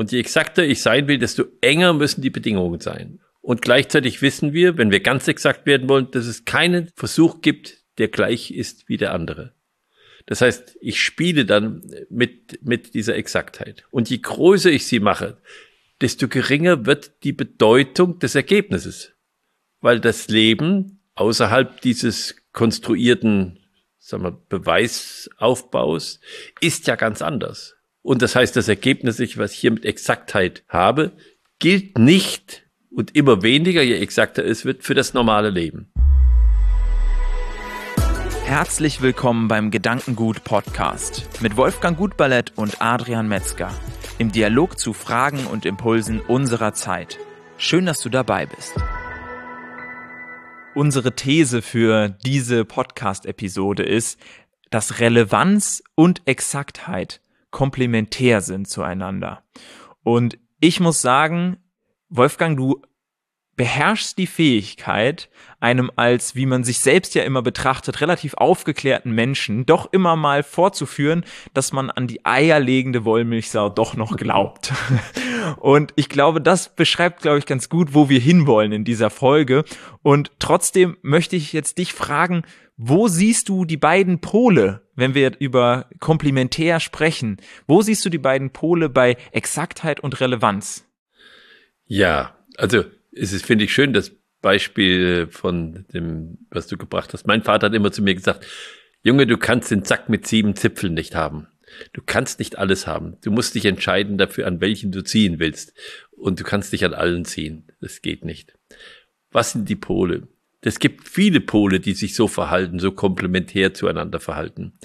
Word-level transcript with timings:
Und 0.00 0.12
je 0.12 0.18
exakter 0.18 0.64
ich 0.64 0.80
sein 0.80 1.08
will, 1.08 1.18
desto 1.18 1.44
enger 1.60 1.92
müssen 1.92 2.22
die 2.22 2.30
Bedingungen 2.30 2.80
sein. 2.80 3.20
Und 3.42 3.60
gleichzeitig 3.60 4.22
wissen 4.22 4.54
wir, 4.54 4.78
wenn 4.78 4.90
wir 4.90 5.00
ganz 5.00 5.28
exakt 5.28 5.66
werden 5.66 5.90
wollen, 5.90 6.10
dass 6.10 6.24
es 6.24 6.46
keinen 6.46 6.88
Versuch 6.96 7.42
gibt, 7.42 7.84
der 7.98 8.08
gleich 8.08 8.50
ist 8.50 8.88
wie 8.88 8.96
der 8.96 9.12
andere. 9.12 9.52
Das 10.24 10.40
heißt, 10.40 10.78
ich 10.80 11.02
spiele 11.02 11.44
dann 11.44 11.82
mit, 12.08 12.64
mit 12.64 12.94
dieser 12.94 13.14
Exaktheit. 13.14 13.84
Und 13.90 14.08
je 14.08 14.16
größer 14.16 14.70
ich 14.70 14.86
sie 14.86 15.00
mache, 15.00 15.36
desto 16.00 16.28
geringer 16.28 16.86
wird 16.86 17.22
die 17.22 17.34
Bedeutung 17.34 18.18
des 18.20 18.34
Ergebnisses. 18.34 19.12
Weil 19.82 20.00
das 20.00 20.28
Leben 20.28 21.02
außerhalb 21.14 21.78
dieses 21.82 22.36
konstruierten 22.54 23.58
sagen 23.98 24.22
wir, 24.22 24.32
Beweisaufbaus 24.48 26.20
ist 26.62 26.86
ja 26.86 26.96
ganz 26.96 27.20
anders. 27.20 27.76
Und 28.02 28.22
das 28.22 28.34
heißt, 28.34 28.56
das 28.56 28.68
Ergebnis, 28.68 29.20
was 29.36 29.52
ich 29.52 29.58
hier 29.58 29.72
mit 29.72 29.84
Exaktheit 29.84 30.64
habe, 30.68 31.12
gilt 31.58 31.98
nicht 31.98 32.66
und 32.90 33.14
immer 33.14 33.42
weniger, 33.42 33.82
je 33.82 33.96
exakter 33.96 34.42
es 34.42 34.64
wird, 34.64 34.84
für 34.84 34.94
das 34.94 35.12
normale 35.12 35.50
Leben. 35.50 35.92
Herzlich 38.46 39.02
willkommen 39.02 39.48
beim 39.48 39.70
Gedankengut 39.70 40.44
Podcast 40.44 41.28
mit 41.42 41.58
Wolfgang 41.58 41.98
Gutballett 41.98 42.56
und 42.56 42.80
Adrian 42.80 43.28
Metzger 43.28 43.70
im 44.18 44.32
Dialog 44.32 44.78
zu 44.78 44.94
Fragen 44.94 45.46
und 45.46 45.66
Impulsen 45.66 46.20
unserer 46.20 46.72
Zeit. 46.72 47.18
Schön, 47.58 47.84
dass 47.84 48.00
du 48.00 48.08
dabei 48.08 48.46
bist. 48.46 48.72
Unsere 50.74 51.14
These 51.14 51.60
für 51.60 52.16
diese 52.24 52.64
Podcast-Episode 52.64 53.82
ist, 53.82 54.18
dass 54.70 55.00
Relevanz 55.00 55.82
und 55.94 56.22
Exaktheit 56.24 57.20
komplementär 57.50 58.40
sind 58.40 58.68
zueinander. 58.68 59.42
Und 60.02 60.38
ich 60.60 60.80
muss 60.80 61.00
sagen, 61.00 61.58
Wolfgang, 62.08 62.56
du 62.56 62.82
beherrschst 63.56 64.16
die 64.16 64.26
Fähigkeit, 64.26 65.28
einem 65.60 65.90
als, 65.94 66.34
wie 66.34 66.46
man 66.46 66.64
sich 66.64 66.78
selbst 66.78 67.14
ja 67.14 67.24
immer 67.24 67.42
betrachtet, 67.42 68.00
relativ 68.00 68.32
aufgeklärten 68.34 69.12
Menschen 69.12 69.66
doch 69.66 69.92
immer 69.92 70.16
mal 70.16 70.42
vorzuführen, 70.42 71.24
dass 71.52 71.72
man 71.72 71.90
an 71.90 72.06
die 72.06 72.24
eierlegende 72.24 73.04
Wollmilchsau 73.04 73.68
doch 73.68 73.94
noch 73.96 74.16
glaubt. 74.16 74.72
Und 75.58 75.92
ich 75.96 76.08
glaube, 76.08 76.40
das 76.40 76.74
beschreibt, 76.74 77.22
glaube 77.22 77.38
ich, 77.38 77.46
ganz 77.46 77.68
gut, 77.68 77.94
wo 77.94 78.08
wir 78.08 78.20
hinwollen 78.20 78.72
in 78.72 78.84
dieser 78.84 79.10
Folge. 79.10 79.64
Und 80.02 80.32
trotzdem 80.38 80.96
möchte 81.02 81.36
ich 81.36 81.52
jetzt 81.52 81.78
dich 81.78 81.92
fragen, 81.92 82.42
wo 82.76 83.08
siehst 83.08 83.48
du 83.48 83.64
die 83.64 83.76
beiden 83.76 84.20
Pole, 84.20 84.82
wenn 84.94 85.14
wir 85.14 85.32
über 85.38 85.90
komplementär 85.98 86.80
sprechen? 86.80 87.36
Wo 87.66 87.82
siehst 87.82 88.04
du 88.04 88.08
die 88.08 88.18
beiden 88.18 88.50
Pole 88.50 88.88
bei 88.88 89.16
Exaktheit 89.32 90.00
und 90.00 90.20
Relevanz? 90.20 90.86
Ja, 91.84 92.34
also 92.56 92.84
es 93.12 93.32
ist, 93.32 93.44
finde 93.44 93.64
ich, 93.64 93.72
schön, 93.72 93.92
das 93.92 94.12
Beispiel 94.40 95.28
von 95.30 95.84
dem, 95.92 96.38
was 96.50 96.66
du 96.68 96.78
gebracht 96.78 97.12
hast. 97.12 97.26
Mein 97.26 97.42
Vater 97.42 97.66
hat 97.66 97.74
immer 97.74 97.92
zu 97.92 98.02
mir 98.02 98.14
gesagt, 98.14 98.46
Junge, 99.02 99.26
du 99.26 99.36
kannst 99.36 99.70
den 99.70 99.84
Sack 99.84 100.08
mit 100.08 100.26
sieben 100.26 100.56
Zipfeln 100.56 100.94
nicht 100.94 101.14
haben. 101.14 101.48
Du 101.92 102.02
kannst 102.04 102.38
nicht 102.38 102.58
alles 102.58 102.86
haben. 102.86 103.16
Du 103.22 103.30
musst 103.30 103.54
dich 103.54 103.64
entscheiden 103.64 104.18
dafür, 104.18 104.46
an 104.46 104.60
welchen 104.60 104.92
du 104.92 105.02
ziehen 105.02 105.38
willst. 105.38 105.72
Und 106.10 106.40
du 106.40 106.44
kannst 106.44 106.72
dich 106.72 106.84
an 106.84 106.94
allen 106.94 107.24
ziehen. 107.24 107.66
Das 107.80 108.02
geht 108.02 108.24
nicht. 108.24 108.54
Was 109.30 109.52
sind 109.52 109.68
die 109.68 109.76
Pole? 109.76 110.28
Es 110.60 110.78
gibt 110.78 111.08
viele 111.08 111.40
Pole, 111.40 111.80
die 111.80 111.94
sich 111.94 112.14
so 112.14 112.28
verhalten, 112.28 112.78
so 112.78 112.92
komplementär 112.92 113.72
zueinander 113.72 114.20
verhalten. 114.20 114.78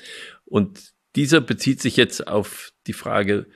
Und 0.46 0.94
dieser 1.16 1.42
bezieht 1.42 1.82
sich 1.82 1.98
jetzt 1.98 2.28
auf 2.28 2.72
die 2.88 2.94
Frage 2.94 3.48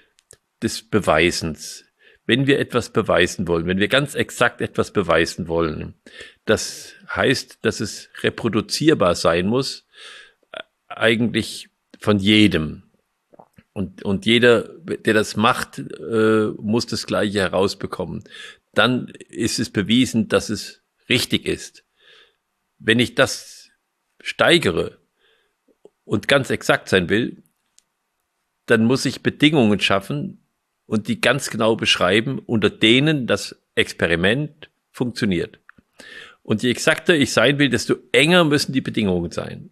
des 0.62 0.84
Beweisens 0.84 1.86
wenn 2.30 2.46
wir 2.46 2.60
etwas 2.60 2.92
beweisen 2.92 3.48
wollen, 3.48 3.66
wenn 3.66 3.80
wir 3.80 3.88
ganz 3.88 4.14
exakt 4.14 4.62
etwas 4.62 4.94
beweisen 4.94 5.48
wollen, 5.48 5.96
das 6.46 6.94
heißt, 7.10 7.58
dass 7.64 7.80
es 7.80 8.12
reproduzierbar 8.22 9.16
sein 9.16 9.48
muss, 9.48 9.88
eigentlich 10.88 11.70
von 12.00 12.20
jedem. 12.20 12.89
Und, 13.80 14.04
und 14.04 14.26
jeder, 14.26 14.64
der 14.84 15.14
das 15.14 15.38
macht, 15.38 15.80
äh, 15.80 16.48
muss 16.58 16.86
das 16.86 17.08
Gleiche 17.08 17.40
herausbekommen. 17.40 18.26
Dann 18.74 19.08
ist 19.30 19.58
es 19.58 19.70
bewiesen, 19.70 20.28
dass 20.28 20.50
es 20.50 20.82
richtig 21.08 21.48
ist. 21.48 21.86
Wenn 22.78 23.00
ich 23.00 23.16
das 23.16 23.70
steigere 24.20 24.98
und 26.04 26.28
ganz 26.28 26.50
exakt 26.50 26.90
sein 26.90 27.08
will, 27.08 27.42
dann 28.66 28.84
muss 28.84 29.06
ich 29.06 29.24
Bedingungen 29.24 29.80
schaffen, 29.80 30.44
und 30.86 31.08
die 31.08 31.22
ganz 31.22 31.50
genau 31.50 31.78
beschreiben, 31.78 32.40
unter 32.40 32.70
denen 32.70 33.28
das 33.28 33.56
Experiment 33.76 34.70
funktioniert. 34.92 35.58
Und 36.44 36.64
je 36.64 36.72
exakter 36.72 37.16
ich 37.16 37.32
sein 37.32 37.60
will, 37.60 37.70
desto 37.70 37.96
enger 38.12 38.44
müssen 38.44 38.74
die 38.74 38.82
Bedingungen 38.82 39.32
sein. 39.32 39.70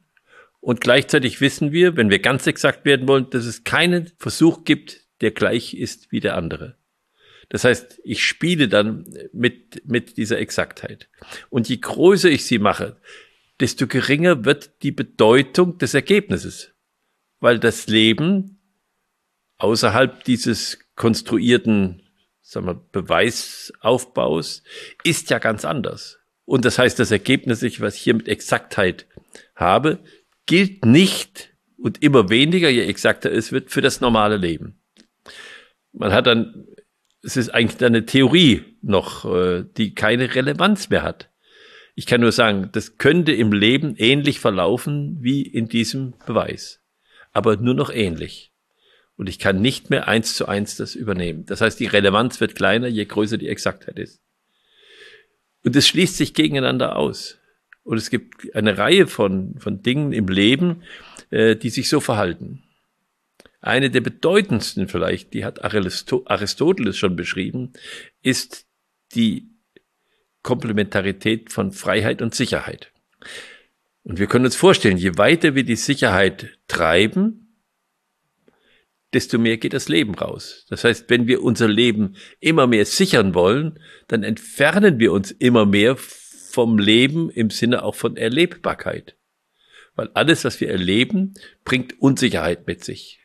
Und 0.60 0.82
gleichzeitig 0.82 1.40
wissen 1.40 1.72
wir, 1.72 1.96
wenn 1.96 2.10
wir 2.10 2.20
ganz 2.20 2.48
exakt 2.48 2.86
werden 2.86 3.08
wollen, 3.08 3.30
dass 3.30 3.46
es 3.46 3.64
keinen 3.64 4.12
Versuch 4.18 4.64
gibt, 4.64 5.06
der 5.22 5.32
gleich 5.32 5.74
ist 5.74 6.12
wie 6.12 6.20
der 6.20 6.36
andere. 6.36 6.78
Das 7.50 7.64
heißt, 7.64 8.02
ich 8.04 8.24
spiele 8.26 8.68
dann 8.68 9.06
mit, 9.32 9.84
mit 9.86 10.18
dieser 10.18 10.40
Exaktheit. 10.40 11.10
Und 11.50 11.70
je 11.70 11.78
größer 11.78 12.30
ich 12.30 12.46
sie 12.46 12.60
mache, 12.60 12.98
desto 13.60 13.88
geringer 13.88 14.44
wird 14.44 14.84
die 14.84 14.92
Bedeutung 14.92 15.78
des 15.78 15.94
Ergebnisses. 15.94 16.74
Weil 17.40 17.60
das 17.60 17.88
Leben 17.88 18.60
außerhalb 19.58 20.24
dieses 20.26 20.80
konstruierten 20.96 22.02
sagen 22.48 22.66
wir, 22.66 22.76
Beweisaufbaus 22.76 24.64
ist 25.04 25.30
ja 25.30 25.40
ganz 25.40 25.66
anders. 25.66 26.20
Und 26.46 26.64
das 26.64 26.80
heißt, 26.80 26.98
das 26.98 27.12
Ergebnis, 27.12 27.62
was 27.82 27.96
ich 27.96 28.02
hier 28.02 28.14
mit 28.14 28.30
Exaktheit 28.30 29.06
habe, 29.54 30.00
gilt 30.48 30.86
nicht 30.86 31.54
und 31.78 32.02
immer 32.02 32.30
weniger, 32.30 32.70
je 32.70 32.82
exakter 32.82 33.32
es 33.32 33.52
wird, 33.52 33.70
für 33.70 33.82
das 33.82 34.02
normale 34.02 34.38
Leben. 34.38 34.82
Man 35.94 36.12
hat 36.12 36.26
dann, 36.26 36.66
es 37.22 37.38
ist 37.38 37.50
eigentlich 37.50 37.84
eine 37.84 38.06
Theorie 38.06 38.64
noch, 38.82 39.26
äh, 39.26 39.64
die 39.78 39.94
keine 39.94 40.34
Relevanz 40.34 40.90
mehr 40.90 41.04
hat. 41.04 41.30
Ich 41.94 42.08
kann 42.08 42.22
nur 42.22 42.32
sagen, 42.32 42.70
das 42.72 42.98
könnte 42.98 43.34
im 43.34 43.52
Leben 43.52 43.96
ähnlich 43.98 44.40
verlaufen 44.40 45.18
wie 45.22 45.44
in 45.44 45.68
diesem 45.68 46.16
Beweis, 46.26 46.82
aber 47.32 47.58
nur 47.58 47.76
noch 47.76 47.92
ähnlich 47.92 48.52
und 49.18 49.28
ich 49.28 49.40
kann 49.40 49.62
nicht 49.62 49.90
mehr 49.90 50.08
eins 50.08 50.36
zu 50.36 50.48
eins 50.48 50.78
das 50.78 50.96
übernehmen. 50.96 51.46
Das 51.48 51.60
heißt, 51.60 51.80
die 51.80 51.88
Relevanz 51.88 52.40
wird 52.40 52.56
kleiner, 52.56 52.88
je 52.88 53.04
größer 53.04 53.38
die 53.38 53.50
Exaktheit 53.50 53.98
ist. 54.00 54.22
Und 55.64 55.76
es 55.76 55.88
schließt 55.88 56.16
sich 56.16 56.36
gegeneinander 56.36 56.96
aus. 56.96 57.37
Und 57.88 57.98
es 57.98 58.10
gibt 58.10 58.54
eine 58.54 58.78
Reihe 58.78 59.08
von, 59.08 59.56
von 59.60 59.82
Dingen 59.82 60.12
im 60.12 60.28
Leben, 60.28 60.84
äh, 61.30 61.56
die 61.56 61.70
sich 61.70 61.88
so 61.88 62.02
verhalten. 62.02 62.64
Eine 63.62 63.90
der 63.90 64.02
bedeutendsten 64.02 64.90
vielleicht, 64.90 65.34
die 65.34 65.46
hat 65.46 65.64
Aristoteles 65.64 66.98
schon 66.98 67.16
beschrieben, 67.16 67.72
ist 68.22 68.66
die 69.16 69.48
Komplementarität 70.44 71.54
von 71.54 71.72
Freiheit 71.72 72.22
und 72.22 72.36
Sicherheit. 72.36 72.92
Und 74.04 74.20
wir 74.20 74.28
können 74.28 74.44
uns 74.44 74.58
vorstellen, 74.58 74.98
je 74.98 75.18
weiter 75.18 75.56
wir 75.56 75.64
die 75.64 75.78
Sicherheit 75.78 76.60
treiben, 76.68 77.56
desto 79.14 79.38
mehr 79.38 79.56
geht 79.56 79.72
das 79.72 79.88
Leben 79.88 80.14
raus. 80.14 80.66
Das 80.70 80.84
heißt, 80.84 81.10
wenn 81.10 81.26
wir 81.26 81.42
unser 81.42 81.70
Leben 81.70 82.18
immer 82.42 82.68
mehr 82.68 82.86
sichern 82.86 83.34
wollen, 83.34 83.80
dann 84.10 84.24
entfernen 84.24 85.00
wir 85.00 85.14
uns 85.14 85.32
immer 85.32 85.66
mehr 85.66 85.96
vom 86.58 86.80
Leben 86.80 87.30
im 87.30 87.52
Sinne 87.52 87.84
auch 87.84 87.94
von 87.94 88.18
Erlebbarkeit. 88.18 89.16
Weil 89.94 90.10
alles, 90.16 90.44
was 90.44 90.60
wir 90.60 90.72
erleben, 90.72 91.36
bringt 91.64 92.02
Unsicherheit 92.02 92.66
mit 92.66 92.84
sich. 92.84 93.20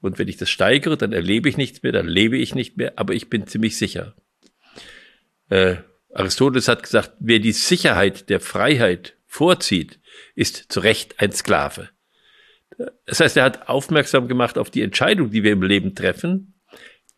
Und 0.00 0.18
wenn 0.18 0.26
ich 0.26 0.38
das 0.38 0.50
steigere, 0.50 0.96
dann 0.96 1.12
erlebe 1.12 1.48
ich 1.48 1.56
nichts 1.56 1.84
mehr, 1.84 1.92
dann 1.92 2.08
lebe 2.08 2.36
ich 2.36 2.56
nicht 2.56 2.76
mehr, 2.76 2.94
aber 2.96 3.14
ich 3.14 3.30
bin 3.30 3.46
ziemlich 3.46 3.76
sicher. 3.76 4.16
Äh, 5.50 5.76
Aristoteles 6.12 6.66
hat 6.66 6.82
gesagt, 6.82 7.12
wer 7.20 7.38
die 7.38 7.52
Sicherheit 7.52 8.28
der 8.28 8.40
Freiheit 8.40 9.16
vorzieht, 9.24 10.00
ist 10.34 10.72
zu 10.72 10.80
Recht 10.80 11.20
ein 11.20 11.30
Sklave. 11.30 11.90
Das 13.06 13.20
heißt, 13.20 13.36
er 13.36 13.44
hat 13.44 13.68
aufmerksam 13.68 14.26
gemacht 14.26 14.58
auf 14.58 14.68
die 14.68 14.82
Entscheidung, 14.82 15.30
die 15.30 15.44
wir 15.44 15.52
im 15.52 15.62
Leben 15.62 15.94
treffen, 15.94 16.54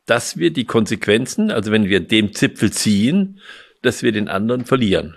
dass 0.05 0.37
wir 0.37 0.53
die 0.53 0.67
Konsequenzen, 0.67 1.51
also 1.51 1.73
wenn 1.73 1.89
wir 1.89 2.01
dem 2.01 2.35
Zipfel 2.35 2.71
ziehen, 2.75 3.41
dass 3.81 4.03
wir 4.03 4.13
den 4.13 4.29
anderen 4.29 4.67
verlieren. 4.67 5.17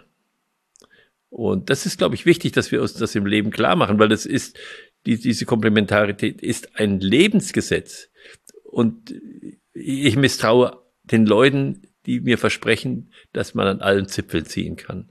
Und 1.30 1.70
das 1.70 1.86
ist, 1.86 1.98
glaube 1.98 2.16
ich, 2.16 2.26
wichtig, 2.26 2.54
dass 2.54 2.72
wir 2.72 2.82
uns 2.82 2.94
das 2.94 3.16
im 3.16 3.26
Leben 3.26 3.52
klar 3.52 3.76
machen, 3.76 4.00
weil 4.00 4.10
das 4.10 4.26
ist, 4.26 4.58
die, 5.06 5.20
diese 5.20 5.46
Komplementarität 5.46 6.42
ist 6.42 6.80
ein 6.80 7.00
Lebensgesetz. 7.00 8.10
Und 8.64 9.14
ich 9.74 10.16
misstraue 10.16 10.84
den 11.04 11.26
Leuten, 11.26 11.84
die 12.06 12.20
mir 12.20 12.38
versprechen, 12.38 13.14
dass 13.34 13.54
man 13.54 13.68
an 13.68 13.82
allen 13.82 14.08
Zipfeln 14.08 14.46
ziehen 14.46 14.76
kann. 14.76 15.10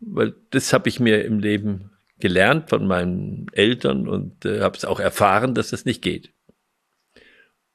Weil 0.00 0.34
das 0.50 0.72
habe 0.72 0.88
ich 0.88 0.98
mir 0.98 1.24
im 1.24 1.38
Leben 1.38 1.90
gelernt 2.18 2.70
von 2.70 2.86
meinen 2.86 3.46
Eltern 3.52 4.08
und 4.08 4.44
äh, 4.44 4.60
habe 4.60 4.76
es 4.76 4.84
auch 4.84 5.00
erfahren, 5.00 5.54
dass 5.54 5.70
das 5.70 5.84
nicht 5.84 6.02
geht. 6.02 6.32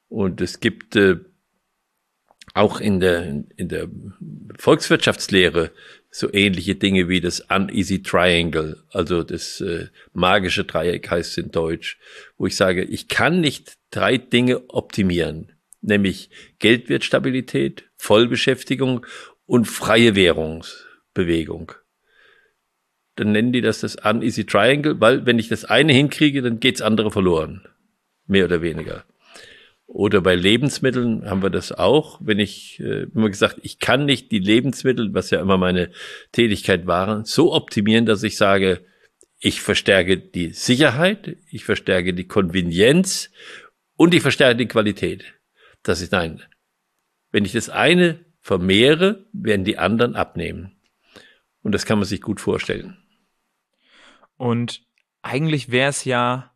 Und 0.08 0.40
es 0.40 0.60
gibt 0.60 0.96
äh, 0.96 1.16
auch 2.54 2.80
in 2.80 2.98
der, 3.00 3.44
in 3.56 3.68
der 3.68 3.88
Volkswirtschaftslehre 4.56 5.70
so 6.10 6.32
ähnliche 6.32 6.74
Dinge 6.74 7.08
wie 7.08 7.20
das 7.20 7.40
Uneasy 7.40 8.02
Triangle, 8.02 8.82
also 8.92 9.22
das 9.22 9.60
äh, 9.60 9.88
magische 10.12 10.64
Dreieck 10.64 11.10
heißt 11.10 11.32
es 11.32 11.38
in 11.38 11.50
Deutsch, 11.50 11.98
wo 12.36 12.46
ich 12.46 12.56
sage, 12.56 12.82
ich 12.82 13.08
kann 13.08 13.40
nicht 13.40 13.74
drei 13.90 14.16
Dinge 14.16 14.68
optimieren, 14.70 15.52
nämlich 15.80 16.30
Geldwertstabilität, 16.58 17.84
Vollbeschäftigung 17.96 19.04
und 19.46 19.66
freie 19.66 20.14
Währungsbewegung. 20.14 21.72
Dann 23.16 23.32
nennen 23.32 23.52
die 23.52 23.60
das 23.60 23.80
das 23.80 23.96
Uneasy 23.96 24.46
Triangle, 24.46 25.00
weil 25.00 25.26
wenn 25.26 25.38
ich 25.38 25.48
das 25.48 25.64
eine 25.64 25.92
hinkriege, 25.92 26.40
dann 26.40 26.60
geht's 26.60 26.80
andere 26.80 27.10
verloren. 27.10 27.66
Mehr 28.26 28.44
oder 28.44 28.62
weniger. 28.62 29.04
Oder 29.88 30.20
bei 30.20 30.34
Lebensmitteln 30.34 31.28
haben 31.28 31.42
wir 31.42 31.48
das 31.48 31.72
auch. 31.72 32.20
Wenn 32.22 32.38
ich 32.38 32.78
äh, 32.78 33.06
immer 33.14 33.30
gesagt, 33.30 33.58
ich 33.62 33.78
kann 33.78 34.04
nicht 34.04 34.30
die 34.30 34.38
Lebensmittel, 34.38 35.14
was 35.14 35.30
ja 35.30 35.40
immer 35.40 35.56
meine 35.56 35.90
Tätigkeit 36.30 36.86
war, 36.86 37.24
so 37.24 37.54
optimieren, 37.54 38.04
dass 38.04 38.22
ich 38.22 38.36
sage, 38.36 38.84
ich 39.40 39.62
verstärke 39.62 40.18
die 40.18 40.50
Sicherheit, 40.50 41.38
ich 41.50 41.64
verstärke 41.64 42.12
die 42.12 42.26
Konvenienz 42.26 43.30
und 43.96 44.12
ich 44.12 44.20
verstärke 44.20 44.56
die 44.56 44.68
Qualität. 44.68 45.24
Das 45.82 46.02
ist 46.02 46.12
nein. 46.12 46.42
Wenn 47.30 47.46
ich 47.46 47.52
das 47.52 47.70
eine 47.70 48.26
vermehre, 48.40 49.24
werden 49.32 49.64
die 49.64 49.78
anderen 49.78 50.16
abnehmen. 50.16 50.76
Und 51.62 51.72
das 51.72 51.86
kann 51.86 51.98
man 51.98 52.06
sich 52.06 52.20
gut 52.20 52.42
vorstellen. 52.42 52.98
Und 54.36 54.82
eigentlich 55.22 55.70
wäre 55.70 55.88
es 55.88 56.04
ja 56.04 56.54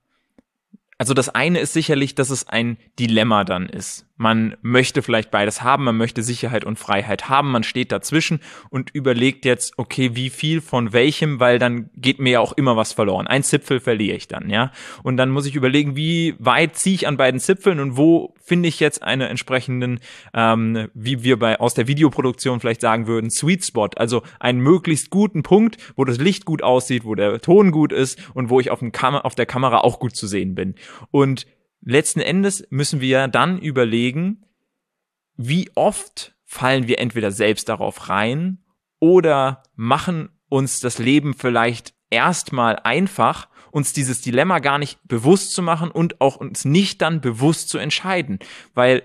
also 1.02 1.14
das 1.14 1.28
eine 1.28 1.58
ist 1.58 1.72
sicherlich, 1.72 2.14
dass 2.14 2.30
es 2.30 2.46
ein 2.46 2.76
Dilemma 3.00 3.42
dann 3.42 3.68
ist. 3.68 4.06
Man 4.16 4.56
möchte 4.62 5.02
vielleicht 5.02 5.30
beides 5.30 5.62
haben, 5.62 5.84
man 5.84 5.96
möchte 5.96 6.22
Sicherheit 6.22 6.64
und 6.64 6.78
Freiheit 6.78 7.28
haben, 7.28 7.50
man 7.50 7.62
steht 7.62 7.92
dazwischen 7.92 8.40
und 8.70 8.90
überlegt 8.94 9.44
jetzt, 9.44 9.74
okay, 9.78 10.14
wie 10.14 10.30
viel 10.30 10.60
von 10.60 10.92
welchem, 10.92 11.40
weil 11.40 11.58
dann 11.58 11.90
geht 11.96 12.18
mir 12.18 12.32
ja 12.32 12.40
auch 12.40 12.52
immer 12.52 12.76
was 12.76 12.92
verloren. 12.92 13.26
Ein 13.26 13.42
Zipfel 13.42 13.80
verliere 13.80 14.16
ich 14.16 14.28
dann, 14.28 14.50
ja. 14.50 14.70
Und 15.02 15.16
dann 15.16 15.30
muss 15.30 15.46
ich 15.46 15.56
überlegen, 15.56 15.96
wie 15.96 16.34
weit 16.38 16.76
ziehe 16.76 16.94
ich 16.94 17.06
an 17.08 17.16
beiden 17.16 17.40
Zipfeln 17.40 17.80
und 17.80 17.96
wo 17.96 18.34
finde 18.44 18.68
ich 18.68 18.80
jetzt 18.80 19.02
einen 19.02 19.28
entsprechenden, 19.28 20.00
ähm, 20.34 20.88
wie 20.94 21.22
wir 21.22 21.38
bei 21.38 21.58
aus 21.58 21.74
der 21.74 21.86
Videoproduktion 21.86 22.60
vielleicht 22.60 22.80
sagen 22.80 23.06
würden, 23.06 23.30
Sweet 23.30 23.64
Spot, 23.64 23.88
also 23.96 24.22
einen 24.40 24.60
möglichst 24.60 25.10
guten 25.10 25.42
Punkt, 25.42 25.78
wo 25.96 26.04
das 26.04 26.18
Licht 26.18 26.44
gut 26.44 26.62
aussieht, 26.62 27.04
wo 27.04 27.14
der 27.14 27.40
Ton 27.40 27.70
gut 27.70 27.92
ist 27.92 28.18
und 28.34 28.50
wo 28.50 28.60
ich 28.60 28.70
auf, 28.70 28.80
dem 28.80 28.92
Kam 28.92 29.14
auf 29.14 29.34
der 29.34 29.46
Kamera 29.46 29.78
auch 29.78 29.98
gut 29.98 30.16
zu 30.16 30.26
sehen 30.26 30.54
bin. 30.54 30.74
Und 31.10 31.46
letzten 31.84 32.20
Endes 32.20 32.66
müssen 32.70 33.00
wir 33.00 33.28
dann 33.28 33.58
überlegen, 33.58 34.44
wie 35.36 35.70
oft 35.74 36.34
fallen 36.44 36.86
wir 36.86 36.98
entweder 36.98 37.32
selbst 37.32 37.68
darauf 37.68 38.08
rein 38.08 38.64
oder 38.98 39.62
machen 39.74 40.30
uns 40.48 40.80
das 40.80 40.98
Leben 40.98 41.34
vielleicht 41.34 41.94
erstmal 42.10 42.76
einfach, 42.76 43.48
uns 43.70 43.94
dieses 43.94 44.20
Dilemma 44.20 44.58
gar 44.58 44.78
nicht 44.78 44.98
bewusst 45.08 45.54
zu 45.54 45.62
machen 45.62 45.90
und 45.90 46.20
auch 46.20 46.36
uns 46.36 46.64
nicht 46.64 47.00
dann 47.00 47.22
bewusst 47.22 47.70
zu 47.70 47.78
entscheiden. 47.78 48.38
Weil, 48.74 49.02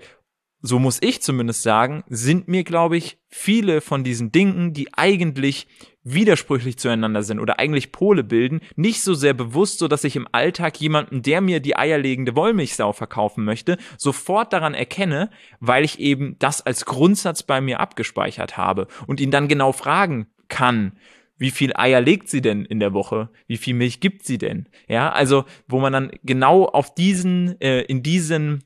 so 0.60 0.78
muss 0.78 0.98
ich 1.00 1.22
zumindest 1.22 1.62
sagen, 1.62 2.04
sind 2.08 2.48
mir, 2.48 2.64
glaube 2.64 2.98
ich, 2.98 3.18
viele 3.28 3.80
von 3.80 4.04
diesen 4.04 4.30
Dingen, 4.30 4.74
die 4.74 4.92
eigentlich 4.92 5.66
widersprüchlich 6.14 6.78
zueinander 6.78 7.22
sind 7.22 7.40
oder 7.40 7.58
eigentlich 7.58 7.92
Pole 7.92 8.24
bilden, 8.24 8.60
nicht 8.76 9.02
so 9.02 9.14
sehr 9.14 9.34
bewusst, 9.34 9.78
so 9.78 9.88
dass 9.88 10.04
ich 10.04 10.16
im 10.16 10.28
Alltag 10.32 10.80
jemanden, 10.80 11.22
der 11.22 11.40
mir 11.40 11.60
die 11.60 11.76
eierlegende 11.76 12.36
Wollmilchsau 12.36 12.92
verkaufen 12.92 13.44
möchte, 13.44 13.78
sofort 13.96 14.52
daran 14.52 14.74
erkenne, 14.74 15.30
weil 15.60 15.84
ich 15.84 15.98
eben 15.98 16.36
das 16.38 16.64
als 16.64 16.84
Grundsatz 16.84 17.42
bei 17.42 17.60
mir 17.60 17.80
abgespeichert 17.80 18.56
habe 18.56 18.86
und 19.06 19.20
ihn 19.20 19.30
dann 19.30 19.48
genau 19.48 19.72
fragen 19.72 20.26
kann, 20.48 20.92
wie 21.38 21.52
viel 21.52 21.72
Eier 21.76 22.00
legt 22.00 22.28
sie 22.28 22.40
denn 22.40 22.64
in 22.64 22.80
der 22.80 22.92
Woche? 22.92 23.30
Wie 23.46 23.56
viel 23.56 23.74
Milch 23.74 24.00
gibt 24.00 24.24
sie 24.24 24.38
denn? 24.38 24.66
Ja, 24.88 25.10
also 25.10 25.44
wo 25.68 25.78
man 25.78 25.92
dann 25.92 26.10
genau 26.24 26.64
auf 26.66 26.94
diesen, 26.94 27.60
äh, 27.60 27.82
in 27.82 28.02
diesen 28.02 28.64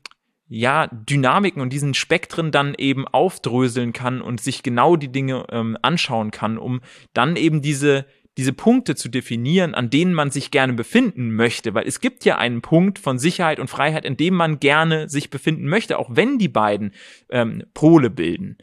ja, 0.55 0.87
Dynamiken 0.91 1.63
und 1.63 1.73
diesen 1.73 1.95
Spektren 1.95 2.51
dann 2.51 2.75
eben 2.77 3.07
aufdröseln 3.07 3.91
kann 3.91 4.21
und 4.21 4.39
sich 4.39 4.61
genau 4.61 4.95
die 4.95 5.11
Dinge 5.11 5.47
ähm, 5.49 5.79
anschauen 5.81 6.29
kann, 6.29 6.59
um 6.59 6.81
dann 7.15 7.37
eben 7.37 7.63
diese, 7.63 8.05
diese 8.37 8.53
Punkte 8.53 8.93
zu 8.93 9.09
definieren, 9.09 9.73
an 9.73 9.89
denen 9.89 10.13
man 10.13 10.29
sich 10.29 10.51
gerne 10.51 10.73
befinden 10.73 11.31
möchte, 11.31 11.73
weil 11.73 11.87
es 11.87 12.01
gibt 12.01 12.23
ja 12.23 12.37
einen 12.37 12.61
Punkt 12.61 12.99
von 12.99 13.17
Sicherheit 13.17 13.59
und 13.59 13.67
Freiheit, 13.67 14.05
in 14.05 14.15
dem 14.15 14.35
man 14.35 14.59
gerne 14.59 15.09
sich 15.09 15.31
befinden 15.31 15.65
möchte, 15.65 15.97
auch 15.97 16.11
wenn 16.11 16.37
die 16.37 16.49
beiden 16.49 16.93
ähm, 17.29 17.63
Pole 17.73 18.11
bilden. 18.11 18.59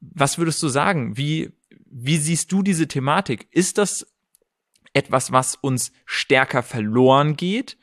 Was 0.00 0.38
würdest 0.38 0.60
du 0.64 0.66
sagen? 0.66 1.16
Wie, 1.16 1.52
wie 1.86 2.16
siehst 2.16 2.50
du 2.50 2.64
diese 2.64 2.88
Thematik? 2.88 3.46
Ist 3.52 3.78
das 3.78 4.12
etwas, 4.92 5.30
was 5.30 5.54
uns 5.54 5.92
stärker 6.04 6.64
verloren 6.64 7.36
geht? 7.36 7.77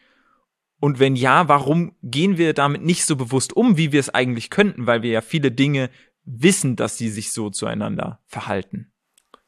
Und 0.80 1.00
wenn 1.00 1.16
ja, 1.16 1.48
warum 1.48 1.96
gehen 2.04 2.38
wir 2.38 2.54
damit 2.54 2.84
nicht 2.84 3.06
so 3.06 3.16
bewusst 3.16 3.56
um, 3.56 3.78
wie 3.78 3.92
wir 3.92 4.00
es 4.00 4.14
eigentlich 4.14 4.50
könnten, 4.50 4.88
weil 4.88 5.02
wir 5.02 5.12
ja 5.12 5.22
viele 5.22 5.52
Dinge 5.52 5.90
wissen, 6.26 6.76
dass 6.76 6.98
sie 6.98 7.10
sich 7.10 7.32
so 7.32 7.50
zueinander 7.50 8.20
verhalten? 8.28 8.92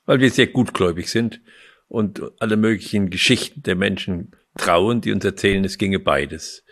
Weil 0.05 0.19
wir 0.19 0.31
sehr 0.31 0.47
gutgläubig 0.47 1.09
sind 1.09 1.41
und 1.87 2.21
alle 2.39 2.57
möglichen 2.57 3.09
Geschichten 3.09 3.63
der 3.63 3.75
Menschen 3.75 4.31
trauen, 4.57 5.01
die 5.01 5.11
uns 5.11 5.25
erzählen, 5.25 5.63
es 5.65 5.77
ginge 5.77 5.99
beides. 5.99 6.63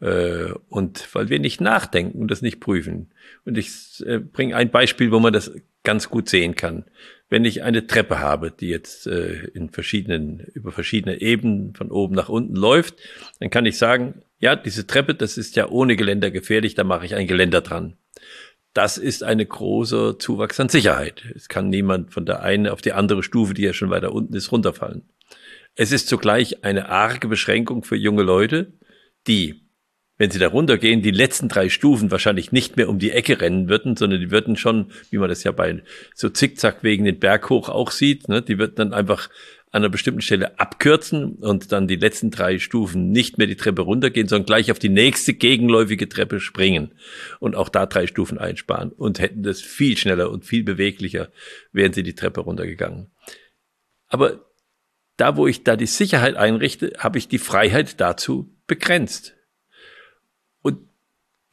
Äh, 0.00 0.52
und 0.68 1.08
weil 1.14 1.28
wir 1.28 1.38
nicht 1.38 1.60
nachdenken 1.60 2.20
und 2.20 2.30
das 2.30 2.42
nicht 2.42 2.60
prüfen. 2.60 3.12
Und 3.44 3.56
ich 3.56 4.04
äh, 4.06 4.18
bringe 4.18 4.56
ein 4.56 4.70
Beispiel, 4.70 5.10
wo 5.10 5.20
man 5.20 5.32
das 5.32 5.52
ganz 5.82 6.10
gut 6.10 6.28
sehen 6.28 6.54
kann 6.54 6.84
wenn 7.28 7.44
ich 7.44 7.62
eine 7.62 7.86
Treppe 7.86 8.20
habe, 8.20 8.50
die 8.50 8.68
jetzt 8.68 9.06
äh, 9.06 9.48
in 9.54 9.70
verschiedenen, 9.70 10.40
über 10.54 10.70
verschiedene 10.70 11.20
Ebenen 11.20 11.74
von 11.74 11.90
oben 11.90 12.14
nach 12.14 12.28
unten 12.28 12.54
läuft, 12.54 12.96
dann 13.40 13.50
kann 13.50 13.66
ich 13.66 13.78
sagen, 13.78 14.22
ja, 14.38 14.54
diese 14.54 14.86
Treppe, 14.86 15.14
das 15.14 15.36
ist 15.36 15.56
ja 15.56 15.68
ohne 15.68 15.96
Geländer 15.96 16.30
gefährlich, 16.30 16.74
da 16.74 16.84
mache 16.84 17.06
ich 17.06 17.14
ein 17.14 17.26
Geländer 17.26 17.62
dran. 17.62 17.96
Das 18.74 18.98
ist 18.98 19.22
eine 19.22 19.44
große 19.44 20.18
Zuwachs 20.18 20.60
an 20.60 20.68
Sicherheit. 20.68 21.24
Es 21.34 21.48
kann 21.48 21.70
niemand 21.70 22.12
von 22.12 22.26
der 22.26 22.42
einen 22.42 22.68
auf 22.68 22.82
die 22.82 22.92
andere 22.92 23.22
Stufe, 23.22 23.54
die 23.54 23.62
ja 23.62 23.72
schon 23.72 23.90
weiter 23.90 24.12
unten 24.12 24.34
ist, 24.34 24.52
runterfallen. 24.52 25.08
Es 25.74 25.92
ist 25.92 26.08
zugleich 26.08 26.62
eine 26.62 26.88
arge 26.88 27.26
Beschränkung 27.26 27.82
für 27.82 27.96
junge 27.96 28.22
Leute, 28.22 28.74
die 29.26 29.65
wenn 30.18 30.30
sie 30.30 30.38
da 30.38 30.48
runtergehen, 30.48 31.02
die 31.02 31.10
letzten 31.10 31.48
drei 31.48 31.68
Stufen 31.68 32.10
wahrscheinlich 32.10 32.52
nicht 32.52 32.76
mehr 32.76 32.88
um 32.88 32.98
die 32.98 33.10
Ecke 33.10 33.40
rennen 33.40 33.68
würden, 33.68 33.96
sondern 33.96 34.20
die 34.20 34.30
würden 34.30 34.56
schon, 34.56 34.90
wie 35.10 35.18
man 35.18 35.28
das 35.28 35.44
ja 35.44 35.52
bei 35.52 35.82
so 36.14 36.28
Zickzack 36.28 36.82
wegen 36.82 37.04
den 37.04 37.18
Berg 37.18 37.50
hoch 37.50 37.68
auch 37.68 37.90
sieht, 37.90 38.28
ne, 38.28 38.42
die 38.42 38.58
würden 38.58 38.76
dann 38.76 38.92
einfach 38.94 39.28
an 39.72 39.82
einer 39.82 39.90
bestimmten 39.90 40.22
Stelle 40.22 40.58
abkürzen 40.58 41.34
und 41.34 41.70
dann 41.70 41.86
die 41.86 41.96
letzten 41.96 42.30
drei 42.30 42.58
Stufen 42.58 43.10
nicht 43.10 43.36
mehr 43.36 43.46
die 43.46 43.56
Treppe 43.56 43.82
runtergehen, 43.82 44.26
sondern 44.26 44.46
gleich 44.46 44.70
auf 44.70 44.78
die 44.78 44.88
nächste 44.88 45.34
gegenläufige 45.34 46.08
Treppe 46.08 46.40
springen 46.40 46.94
und 47.40 47.56
auch 47.56 47.68
da 47.68 47.84
drei 47.84 48.06
Stufen 48.06 48.38
einsparen 48.38 48.90
und 48.92 49.18
hätten 49.18 49.42
das 49.42 49.60
viel 49.60 49.98
schneller 49.98 50.30
und 50.30 50.46
viel 50.46 50.62
beweglicher, 50.62 51.30
wären 51.72 51.92
sie 51.92 52.02
die 52.02 52.14
Treppe 52.14 52.40
runtergegangen. 52.40 53.10
Aber 54.08 54.46
da, 55.18 55.36
wo 55.36 55.46
ich 55.46 55.62
da 55.62 55.76
die 55.76 55.86
Sicherheit 55.86 56.36
einrichte, 56.36 56.92
habe 56.98 57.18
ich 57.18 57.28
die 57.28 57.38
Freiheit 57.38 58.00
dazu 58.00 58.54
begrenzt 58.66 59.35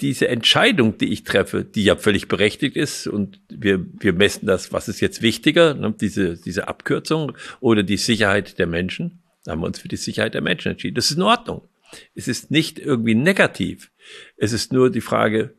diese 0.04 0.28
Entscheidung, 0.28 0.98
die 0.98 1.14
ich 1.14 1.24
treffe, 1.24 1.64
die 1.64 1.86
ja 1.86 1.96
völlig 1.96 2.28
berechtigt 2.28 2.76
ist 2.76 3.08
und 3.08 3.40
wir, 3.48 3.86
wir 4.00 4.12
messen 4.12 4.46
das, 4.46 4.74
was 4.74 4.90
ist 4.90 5.00
jetzt 5.00 5.22
wichtiger, 5.22 5.74
ne, 5.76 5.96
diese, 6.00 6.36
diese 6.36 6.68
Abkürzung 6.68 7.38
oder 7.62 7.84
die 7.84 7.96
Sicherheit 7.96 8.60
der 8.60 8.68
Menschen, 8.68 9.24
haben 9.48 9.62
wir 9.62 9.68
uns 9.68 9.80
für 9.80 9.88
die 9.88 9.96
Sicherheit 9.96 10.34
der 10.34 10.42
Menschen 10.42 10.74
entschieden. 10.74 10.96
Das 10.96 11.10
ist 11.10 11.16
in 11.16 11.24
Ordnung. 11.24 11.70
Es 12.16 12.28
ist 12.28 12.52
nicht 12.52 12.80
irgendwie 12.80 13.16
negativ. 13.16 13.92
Es 14.36 14.52
ist 14.52 14.74
nur 14.74 14.92
die 14.92 15.00
Frage, 15.00 15.56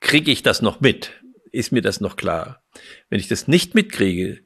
kriege 0.00 0.32
ich 0.32 0.42
das 0.42 0.62
noch 0.62 0.80
mit? 0.80 1.12
Ist 1.52 1.70
mir 1.70 1.82
das 1.82 2.00
noch 2.00 2.16
klar? 2.16 2.64
Wenn 3.08 3.20
ich 3.20 3.28
das 3.28 3.46
nicht 3.46 3.76
mitkriege, 3.76 4.40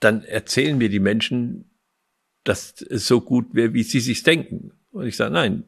dann 0.00 0.22
erzählen 0.22 0.76
mir 0.76 0.90
die 0.90 1.00
Menschen, 1.00 1.70
dass 2.44 2.82
es 2.82 3.06
so 3.06 3.22
gut 3.22 3.54
wäre, 3.54 3.72
wie 3.72 3.84
sie 3.84 4.00
sich 4.00 4.22
denken. 4.22 4.72
Und 4.90 5.06
ich 5.06 5.16
sage, 5.16 5.32
nein, 5.32 5.64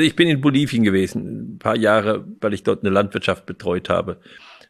ich 0.00 0.16
bin 0.16 0.28
in 0.28 0.40
Bolivien 0.40 0.82
gewesen, 0.82 1.54
ein 1.54 1.58
paar 1.58 1.76
Jahre, 1.76 2.26
weil 2.40 2.54
ich 2.54 2.62
dort 2.62 2.82
eine 2.82 2.92
Landwirtschaft 2.92 3.46
betreut 3.46 3.88
habe. 3.88 4.20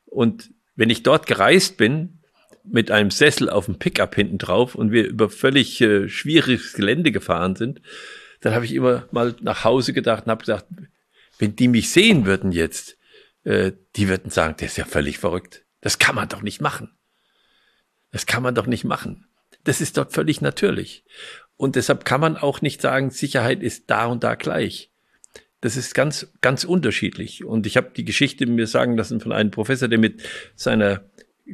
Und 0.06 0.50
wenn 0.76 0.90
ich 0.90 1.02
dort 1.02 1.26
gereist 1.26 1.76
bin, 1.76 2.20
mit 2.64 2.90
einem 2.90 3.10
Sessel 3.10 3.50
auf 3.50 3.66
dem 3.66 3.78
Pickup 3.78 4.14
hinten 4.14 4.38
drauf 4.38 4.74
und 4.74 4.90
wir 4.90 5.06
über 5.06 5.28
völlig 5.28 5.80
äh, 5.80 6.08
schwieriges 6.08 6.72
Gelände 6.72 7.12
gefahren 7.12 7.56
sind, 7.56 7.80
dann 8.40 8.54
habe 8.54 8.64
ich 8.64 8.74
immer 8.74 9.06
mal 9.10 9.34
nach 9.40 9.64
Hause 9.64 9.92
gedacht 9.92 10.24
und 10.24 10.30
habe 10.30 10.40
gesagt, 10.40 10.66
wenn 11.38 11.56
die 11.56 11.68
mich 11.68 11.90
sehen 11.90 12.26
würden 12.26 12.52
jetzt, 12.52 12.96
äh, 13.44 13.72
die 13.96 14.08
würden 14.08 14.30
sagen, 14.30 14.56
der 14.58 14.68
ist 14.68 14.78
ja 14.78 14.84
völlig 14.84 15.18
verrückt. 15.18 15.64
Das 15.80 15.98
kann 15.98 16.14
man 16.14 16.28
doch 16.28 16.42
nicht 16.42 16.60
machen. 16.60 16.90
Das 18.12 18.26
kann 18.26 18.42
man 18.42 18.54
doch 18.54 18.66
nicht 18.66 18.84
machen. 18.84 19.26
Das 19.64 19.80
ist 19.80 19.96
dort 19.96 20.12
völlig 20.12 20.40
natürlich. 20.40 21.04
Und 21.56 21.76
deshalb 21.76 22.04
kann 22.04 22.20
man 22.20 22.36
auch 22.36 22.62
nicht 22.62 22.80
sagen, 22.80 23.10
Sicherheit 23.10 23.62
ist 23.62 23.90
da 23.90 24.06
und 24.06 24.24
da 24.24 24.34
gleich 24.34 24.90
das 25.64 25.78
ist 25.78 25.94
ganz, 25.94 26.30
ganz 26.42 26.64
unterschiedlich. 26.64 27.42
Und 27.42 27.66
ich 27.66 27.78
habe 27.78 27.90
die 27.96 28.04
Geschichte 28.04 28.44
mir 28.44 28.66
sagen 28.66 28.98
lassen 28.98 29.20
von 29.20 29.32
einem 29.32 29.50
Professor, 29.50 29.88
der 29.88 29.98
mit 29.98 30.22
seiner 30.54 31.04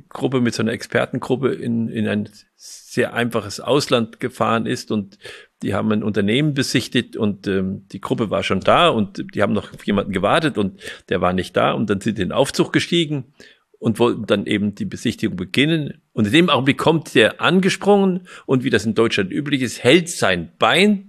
Gruppe, 0.09 0.41
mit 0.41 0.53
seiner 0.53 0.73
Expertengruppe 0.73 1.53
in, 1.55 1.89
in 1.89 2.09
ein 2.09 2.29
sehr 2.57 3.15
einfaches 3.15 3.61
Ausland 3.61 4.19
gefahren 4.19 4.67
ist 4.67 4.91
und 4.91 5.17
die 5.63 5.75
haben 5.75 5.93
ein 5.93 6.03
Unternehmen 6.03 6.55
besichtigt 6.55 7.17
und 7.17 7.47
ähm, 7.47 7.87
die 7.93 8.01
Gruppe 8.01 8.31
war 8.31 8.43
schon 8.43 8.59
da 8.59 8.89
und 8.89 9.25
die 9.33 9.43
haben 9.43 9.53
noch 9.53 9.73
auf 9.73 9.87
jemanden 9.87 10.11
gewartet 10.11 10.59
und 10.59 10.81
der 11.09 11.21
war 11.21 11.33
nicht 11.33 11.57
da 11.57 11.71
und 11.71 11.89
dann 11.89 12.01
sind 12.01 12.19
die 12.19 12.23
in 12.23 12.31
den 12.31 12.37
Aufzug 12.37 12.73
gestiegen 12.73 13.33
und 13.79 14.01
wollten 14.01 14.27
dann 14.27 14.47
eben 14.47 14.75
die 14.75 14.87
Besichtigung 14.87 15.37
beginnen. 15.37 16.03
Und 16.13 16.27
in 16.27 16.33
dem 16.33 16.51
Augenblick 16.51 16.79
kommt 16.79 17.15
der 17.15 17.41
angesprungen 17.41 18.27
und 18.45 18.65
wie 18.65 18.71
das 18.71 18.87
in 18.87 18.95
Deutschland 18.97 19.31
üblich 19.31 19.63
ist, 19.63 19.85
hält 19.85 20.09
sein 20.09 20.51
Bein 20.59 21.07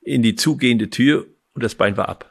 in 0.00 0.22
die 0.22 0.36
zugehende 0.36 0.88
Tür 0.88 1.26
und 1.52 1.62
das 1.62 1.74
Bein 1.74 1.98
war 1.98 2.08
ab. 2.08 2.29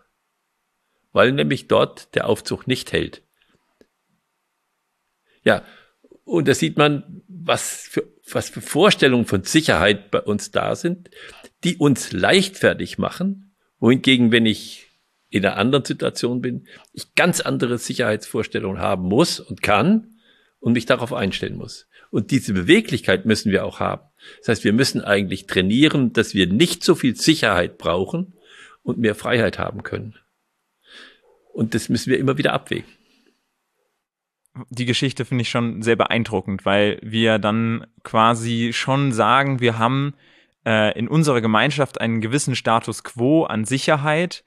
Weil 1.11 1.31
nämlich 1.31 1.67
dort 1.67 2.13
der 2.15 2.27
Aufzug 2.27 2.67
nicht 2.67 2.91
hält. 2.91 3.23
Ja, 5.43 5.63
und 6.23 6.47
da 6.47 6.53
sieht 6.53 6.77
man, 6.77 7.23
was 7.27 7.87
für, 7.89 8.07
was 8.31 8.49
für 8.49 8.61
Vorstellungen 8.61 9.25
von 9.25 9.43
Sicherheit 9.43 10.11
bei 10.11 10.21
uns 10.21 10.51
da 10.51 10.75
sind, 10.75 11.09
die 11.63 11.77
uns 11.77 12.11
leichtfertig 12.11 12.99
machen, 12.99 13.55
wohingegen, 13.79 14.31
wenn 14.31 14.45
ich 14.45 14.87
in 15.29 15.45
einer 15.45 15.57
anderen 15.57 15.85
Situation 15.85 16.41
bin, 16.41 16.67
ich 16.93 17.15
ganz 17.15 17.39
andere 17.39 17.77
Sicherheitsvorstellungen 17.77 18.81
haben 18.81 19.03
muss 19.03 19.39
und 19.39 19.61
kann 19.61 20.19
und 20.59 20.73
mich 20.73 20.85
darauf 20.85 21.13
einstellen 21.13 21.57
muss. 21.57 21.87
Und 22.11 22.31
diese 22.31 22.53
Beweglichkeit 22.53 23.25
müssen 23.25 23.51
wir 23.51 23.65
auch 23.65 23.79
haben. 23.79 24.03
Das 24.39 24.49
heißt, 24.49 24.63
wir 24.63 24.73
müssen 24.73 25.01
eigentlich 25.01 25.45
trainieren, 25.45 26.13
dass 26.13 26.33
wir 26.33 26.47
nicht 26.47 26.83
so 26.83 26.95
viel 26.95 27.15
Sicherheit 27.15 27.77
brauchen 27.77 28.33
und 28.81 28.97
mehr 28.97 29.15
Freiheit 29.15 29.59
haben 29.59 29.83
können. 29.83 30.15
Und 31.59 31.75
das 31.75 31.89
müssen 31.89 32.09
wir 32.09 32.17
immer 32.17 32.37
wieder 32.37 32.53
abwägen. 32.53 32.89
Die 34.69 34.85
Geschichte 34.85 35.25
finde 35.25 35.41
ich 35.41 35.49
schon 35.49 35.81
sehr 35.81 35.97
beeindruckend, 35.97 36.65
weil 36.65 36.99
wir 37.03 37.37
dann 37.37 37.85
quasi 38.01 38.71
schon 38.71 39.11
sagen, 39.11 39.59
wir 39.59 39.77
haben 39.77 40.13
äh, 40.65 40.97
in 40.97 41.09
unserer 41.09 41.41
Gemeinschaft 41.41 41.99
einen 41.99 42.21
gewissen 42.21 42.55
Status 42.55 43.03
quo 43.03 43.43
an 43.43 43.65
Sicherheit, 43.65 44.45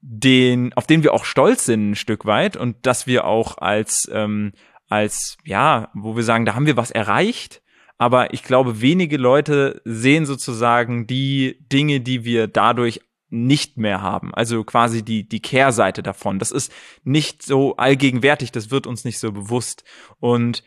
den, 0.00 0.72
auf 0.72 0.86
den 0.86 1.02
wir 1.02 1.12
auch 1.12 1.26
stolz 1.26 1.66
sind 1.66 1.90
ein 1.90 1.94
Stück 1.94 2.24
weit 2.24 2.56
und 2.56 2.86
dass 2.86 3.06
wir 3.06 3.26
auch 3.26 3.58
als, 3.58 4.08
ähm, 4.10 4.52
als, 4.88 5.36
ja, 5.44 5.90
wo 5.92 6.16
wir 6.16 6.22
sagen, 6.22 6.46
da 6.46 6.54
haben 6.54 6.64
wir 6.64 6.78
was 6.78 6.90
erreicht. 6.90 7.60
Aber 7.98 8.32
ich 8.32 8.42
glaube, 8.42 8.80
wenige 8.80 9.18
Leute 9.18 9.82
sehen 9.84 10.24
sozusagen 10.24 11.06
die 11.06 11.58
Dinge, 11.70 12.00
die 12.00 12.24
wir 12.24 12.46
dadurch 12.46 13.02
nicht 13.28 13.76
mehr 13.76 14.02
haben. 14.02 14.32
Also 14.34 14.62
quasi 14.64 15.02
die, 15.02 15.28
die 15.28 15.40
Kehrseite 15.40 16.02
davon. 16.02 16.38
Das 16.38 16.50
ist 16.50 16.72
nicht 17.04 17.42
so 17.42 17.76
allgegenwärtig, 17.76 18.52
das 18.52 18.70
wird 18.70 18.86
uns 18.86 19.04
nicht 19.04 19.18
so 19.18 19.32
bewusst. 19.32 19.84
Und 20.20 20.62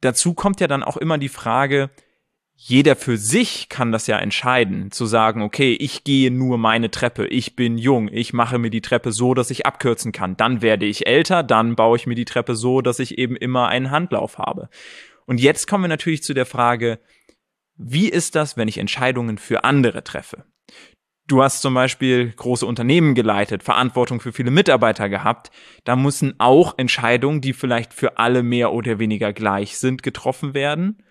dazu 0.00 0.34
kommt 0.34 0.60
ja 0.60 0.68
dann 0.68 0.82
auch 0.82 0.96
immer 0.96 1.18
die 1.18 1.28
Frage, 1.28 1.90
jeder 2.56 2.94
für 2.94 3.16
sich 3.16 3.68
kann 3.68 3.90
das 3.90 4.06
ja 4.06 4.16
entscheiden, 4.18 4.92
zu 4.92 5.06
sagen, 5.06 5.42
okay, 5.42 5.72
ich 5.74 6.04
gehe 6.04 6.30
nur 6.30 6.56
meine 6.56 6.90
Treppe, 6.90 7.26
ich 7.26 7.56
bin 7.56 7.78
jung, 7.78 8.08
ich 8.08 8.32
mache 8.32 8.58
mir 8.58 8.70
die 8.70 8.80
Treppe 8.80 9.10
so, 9.10 9.34
dass 9.34 9.50
ich 9.50 9.66
abkürzen 9.66 10.12
kann. 10.12 10.36
Dann 10.36 10.62
werde 10.62 10.86
ich 10.86 11.06
älter, 11.06 11.42
dann 11.42 11.74
baue 11.74 11.96
ich 11.96 12.06
mir 12.06 12.14
die 12.14 12.24
Treppe 12.24 12.54
so, 12.54 12.80
dass 12.80 13.00
ich 13.00 13.18
eben 13.18 13.34
immer 13.34 13.68
einen 13.68 13.90
Handlauf 13.90 14.38
habe. 14.38 14.68
Und 15.26 15.40
jetzt 15.40 15.66
kommen 15.66 15.84
wir 15.84 15.88
natürlich 15.88 16.22
zu 16.22 16.32
der 16.32 16.46
Frage, 16.46 17.00
wie 17.76 18.08
ist 18.08 18.36
das, 18.36 18.56
wenn 18.56 18.68
ich 18.68 18.78
Entscheidungen 18.78 19.36
für 19.36 19.64
andere 19.64 20.04
treffe? 20.04 20.44
Du 21.26 21.42
hast 21.42 21.62
zum 21.62 21.72
Beispiel 21.72 22.32
große 22.32 22.66
Unternehmen 22.66 23.14
geleitet, 23.14 23.62
Verantwortung 23.62 24.20
für 24.20 24.32
viele 24.32 24.50
Mitarbeiter 24.50 25.08
gehabt. 25.08 25.50
Da 25.84 25.96
müssen 25.96 26.34
auch 26.38 26.76
Entscheidungen, 26.76 27.40
die 27.40 27.54
vielleicht 27.54 27.94
für 27.94 28.18
alle 28.18 28.42
mehr 28.42 28.72
oder 28.72 28.98
weniger 28.98 29.32
gleich 29.32 29.78
sind, 29.78 30.02
getroffen 30.02 30.52
werden. 30.52 31.02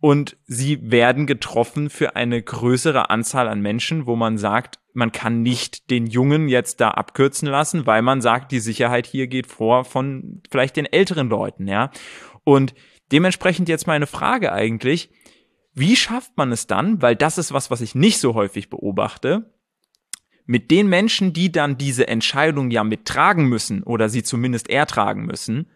Und 0.00 0.36
sie 0.44 0.90
werden 0.90 1.26
getroffen 1.26 1.88
für 1.88 2.16
eine 2.16 2.42
größere 2.42 3.10
Anzahl 3.10 3.48
an 3.48 3.60
Menschen, 3.60 4.06
wo 4.06 4.16
man 4.16 4.38
sagt, 4.38 4.80
man 4.92 5.12
kann 5.12 5.42
nicht 5.42 5.88
den 5.88 6.06
Jungen 6.06 6.48
jetzt 6.48 6.80
da 6.80 6.90
abkürzen 6.90 7.48
lassen, 7.48 7.86
weil 7.86 8.02
man 8.02 8.20
sagt, 8.20 8.52
die 8.52 8.60
Sicherheit 8.60 9.06
hier 9.06 9.28
geht 9.28 9.46
vor 9.46 9.84
von 9.84 10.42
vielleicht 10.50 10.76
den 10.76 10.86
älteren 10.86 11.28
Leuten, 11.28 11.68
ja. 11.68 11.90
Und 12.42 12.74
dementsprechend 13.12 13.68
jetzt 13.68 13.86
meine 13.86 14.06
Frage 14.06 14.52
eigentlich, 14.52 15.10
wie 15.74 15.96
schafft 15.96 16.36
man 16.36 16.52
es 16.52 16.66
dann, 16.66 17.02
weil 17.02 17.16
das 17.16 17.38
ist 17.38 17.52
was, 17.52 17.70
was 17.70 17.80
ich 17.80 17.94
nicht 17.94 18.18
so 18.18 18.34
häufig 18.34 18.70
beobachte, 18.70 19.52
mit 20.46 20.70
den 20.70 20.88
Menschen, 20.88 21.32
die 21.32 21.50
dann 21.50 21.78
diese 21.78 22.06
Entscheidung 22.06 22.70
ja 22.70 22.84
mittragen 22.84 23.46
müssen 23.46 23.82
oder 23.82 24.08
sie 24.08 24.22
zumindest 24.22 24.68
ertragen 24.68 25.24
müssen, 25.24 25.70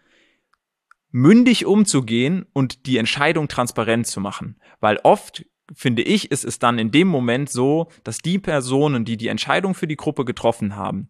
mündig 1.11 1.65
umzugehen 1.65 2.47
und 2.53 2.87
die 2.87 2.99
Entscheidung 2.99 3.49
transparent 3.49 4.07
zu 4.07 4.21
machen. 4.21 4.61
Weil 4.81 4.99
oft, 5.03 5.47
finde 5.75 6.03
ich, 6.03 6.31
ist 6.31 6.45
es 6.45 6.59
dann 6.59 6.79
in 6.79 6.91
dem 6.91 7.09
Moment 7.09 7.49
so, 7.51 7.89
dass 8.05 8.19
die 8.19 8.39
Personen, 8.39 9.05
die 9.05 9.17
die 9.17 9.29
Entscheidung 9.29 9.75
für 9.75 9.87
die 9.87 9.97
Gruppe 9.97 10.25
getroffen 10.25 10.77
haben, 10.77 11.09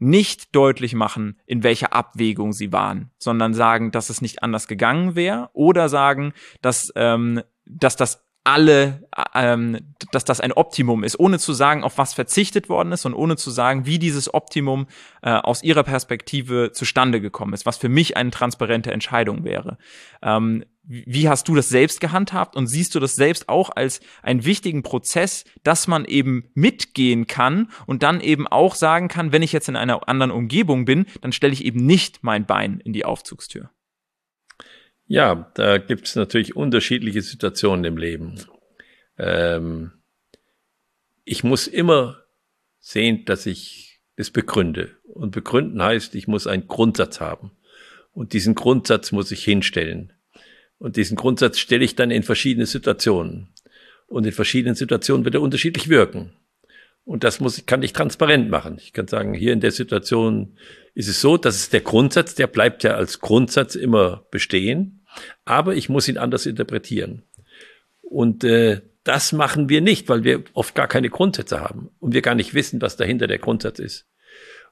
nicht 0.00 0.54
deutlich 0.54 0.94
machen, 0.94 1.38
in 1.46 1.62
welcher 1.62 1.92
Abwägung 1.92 2.52
sie 2.52 2.72
waren, 2.72 3.10
sondern 3.18 3.54
sagen, 3.54 3.90
dass 3.90 4.10
es 4.10 4.22
nicht 4.22 4.42
anders 4.42 4.68
gegangen 4.68 5.16
wäre 5.16 5.50
oder 5.52 5.88
sagen, 5.88 6.32
dass, 6.62 6.92
ähm, 6.94 7.42
dass 7.68 7.96
das 7.96 8.28
alle, 8.48 9.06
ähm, 9.34 9.94
dass 10.10 10.24
das 10.24 10.40
ein 10.40 10.52
Optimum 10.52 11.04
ist, 11.04 11.20
ohne 11.20 11.38
zu 11.38 11.52
sagen, 11.52 11.84
auf 11.84 11.98
was 11.98 12.14
verzichtet 12.14 12.70
worden 12.70 12.92
ist 12.92 13.04
und 13.04 13.12
ohne 13.12 13.36
zu 13.36 13.50
sagen, 13.50 13.84
wie 13.84 13.98
dieses 13.98 14.32
Optimum 14.32 14.86
äh, 15.22 15.30
aus 15.30 15.62
ihrer 15.62 15.82
Perspektive 15.82 16.70
zustande 16.72 17.20
gekommen 17.20 17.52
ist, 17.52 17.66
was 17.66 17.76
für 17.76 17.90
mich 17.90 18.16
eine 18.16 18.30
transparente 18.30 18.90
Entscheidung 18.90 19.44
wäre. 19.44 19.76
Ähm, 20.22 20.64
wie 20.82 21.28
hast 21.28 21.46
du 21.48 21.54
das 21.54 21.68
selbst 21.68 22.00
gehandhabt 22.00 22.56
und 22.56 22.66
siehst 22.66 22.94
du 22.94 23.00
das 23.00 23.16
selbst 23.16 23.50
auch 23.50 23.68
als 23.76 24.00
einen 24.22 24.46
wichtigen 24.46 24.82
Prozess, 24.82 25.44
dass 25.62 25.86
man 25.86 26.06
eben 26.06 26.44
mitgehen 26.54 27.26
kann 27.26 27.70
und 27.84 28.02
dann 28.02 28.22
eben 28.22 28.46
auch 28.46 28.74
sagen 28.74 29.08
kann, 29.08 29.30
wenn 29.30 29.42
ich 29.42 29.52
jetzt 29.52 29.68
in 29.68 29.76
einer 29.76 30.08
anderen 30.08 30.30
Umgebung 30.30 30.86
bin, 30.86 31.04
dann 31.20 31.32
stelle 31.32 31.52
ich 31.52 31.66
eben 31.66 31.84
nicht 31.84 32.20
mein 32.22 32.46
Bein 32.46 32.80
in 32.80 32.94
die 32.94 33.04
Aufzugstür. 33.04 33.68
Ja, 35.08 35.50
da 35.54 35.78
gibt 35.78 36.06
es 36.06 36.16
natürlich 36.16 36.54
unterschiedliche 36.54 37.22
Situationen 37.22 37.84
im 37.86 37.96
Leben. 37.96 38.34
Ähm, 39.16 39.92
ich 41.24 41.42
muss 41.44 41.66
immer 41.66 42.22
sehen, 42.78 43.24
dass 43.24 43.46
ich 43.46 44.00
es 44.16 44.30
begründe. 44.30 44.90
Und 45.04 45.30
begründen 45.30 45.82
heißt, 45.82 46.14
ich 46.14 46.28
muss 46.28 46.46
einen 46.46 46.68
Grundsatz 46.68 47.20
haben. 47.20 47.52
Und 48.12 48.34
diesen 48.34 48.54
Grundsatz 48.54 49.10
muss 49.10 49.30
ich 49.30 49.42
hinstellen. 49.44 50.12
Und 50.78 50.96
diesen 50.96 51.16
Grundsatz 51.16 51.58
stelle 51.58 51.84
ich 51.84 51.96
dann 51.96 52.10
in 52.10 52.22
verschiedene 52.22 52.66
Situationen. 52.66 53.48
Und 54.06 54.26
in 54.26 54.32
verschiedenen 54.32 54.74
Situationen 54.74 55.24
wird 55.24 55.34
er 55.34 55.42
unterschiedlich 55.42 55.88
wirken. 55.88 56.32
Und 57.04 57.24
das 57.24 57.40
muss, 57.40 57.64
kann 57.64 57.82
ich 57.82 57.94
transparent 57.94 58.50
machen. 58.50 58.76
Ich 58.78 58.92
kann 58.92 59.08
sagen, 59.08 59.32
hier 59.32 59.54
in 59.54 59.60
der 59.60 59.70
Situation 59.70 60.58
ist 60.94 61.08
es 61.08 61.20
so, 61.22 61.38
dass 61.38 61.56
es 61.56 61.70
der 61.70 61.80
Grundsatz, 61.80 62.34
der 62.34 62.46
bleibt 62.46 62.82
ja 62.84 62.94
als 62.94 63.20
Grundsatz 63.20 63.74
immer 63.74 64.26
bestehen. 64.30 64.97
Aber 65.44 65.74
ich 65.74 65.88
muss 65.88 66.08
ihn 66.08 66.18
anders 66.18 66.46
interpretieren. 66.46 67.22
Und 68.02 68.44
äh, 68.44 68.80
das 69.04 69.32
machen 69.32 69.68
wir 69.68 69.80
nicht, 69.80 70.08
weil 70.08 70.24
wir 70.24 70.44
oft 70.52 70.74
gar 70.74 70.88
keine 70.88 71.08
Grundsätze 71.08 71.60
haben 71.60 71.90
und 71.98 72.14
wir 72.14 72.22
gar 72.22 72.34
nicht 72.34 72.54
wissen, 72.54 72.82
was 72.82 72.96
dahinter 72.96 73.26
der 73.26 73.38
Grundsatz 73.38 73.78
ist. 73.78 74.06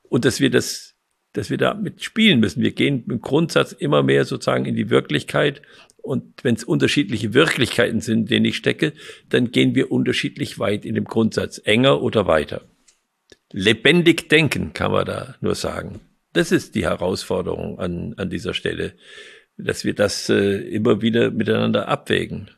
Und 0.03 0.25
dass 0.25 0.41
wir 0.41 0.50
das, 0.50 0.95
dass 1.33 1.50
wir 1.50 1.59
damit 1.59 2.03
spielen 2.03 2.41
müssen. 2.41 2.62
Wir 2.62 2.73
gehen 2.73 3.05
mit 3.07 3.23
Grundsatz 3.23 3.73
immer 3.73 4.03
mehr 4.03 4.25
sozusagen 4.25 4.65
in 4.65 4.76
die 4.76 4.91
Wirklichkeit. 4.91 5.62
Und 5.97 6.45
wenn 6.45 6.55
es 6.55 6.65
unterschiedliche 6.65 7.35
Wirklichkeiten 7.35 8.00
sind, 8.00 8.21
in 8.21 8.26
denen 8.26 8.45
ich 8.47 8.57
stecke, 8.57 8.93
dann 9.29 9.50
gehen 9.50 9.75
wir 9.75 9.91
unterschiedlich 9.91 10.59
weit 10.59 10.85
in 10.85 10.95
dem 10.95 11.05
Grundsatz, 11.05 11.61
enger 11.65 12.03
oder 12.03 12.26
weiter. 12.26 12.62
Lebendig 13.53 14.29
denken 14.29 14.73
kann 14.73 14.93
man 14.93 15.07
da 15.07 15.37
nur 15.41 15.55
sagen. 15.55 16.00
Das 16.33 16.53
ist 16.53 16.75
die 16.75 16.85
Herausforderung 16.85 17.79
an, 17.79 18.15
an 18.19 18.29
dieser 18.29 18.53
Stelle 18.53 18.93
dass 19.57 19.85
wir 19.85 19.95
das 19.95 20.29
äh, 20.29 20.59
immer 20.69 21.03
wieder 21.03 21.31
miteinander 21.31 21.89
abwägen. 21.89 22.51